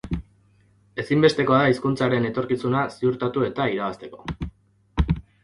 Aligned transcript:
Ezinbestekoa 1.03 1.59
da 1.63 1.67
hizkuntzaren 1.73 2.25
etorkizuna 2.31 2.81
ziurtatu 2.95 3.45
eta 3.51 3.69
irabazteko. 3.77 4.25